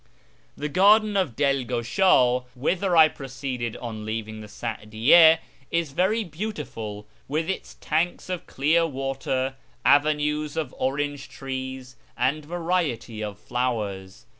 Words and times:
The 0.57 0.67
Garden 0.67 1.15
of 1.15 1.35
Dilgush;i, 1.35 2.45
whither 2.55 2.97
I 2.97 3.07
proceeded 3.07 3.77
on 3.77 4.03
leaving 4.03 4.41
the 4.41 4.47
Sa'diyye, 4.47 5.37
is 5.69 5.91
very 5.91 6.23
beautiful, 6.23 7.05
with 7.27 7.47
its 7.47 7.75
tanks 7.79 8.27
of 8.27 8.47
clear 8.47 8.87
water, 8.87 9.57
avenues 9.85 10.57
of 10.57 10.73
orange 10.79 11.29
trees, 11.29 11.97
and 12.17 12.43
variety 12.43 13.23
of 13.23 13.37
flowers. 13.37 14.25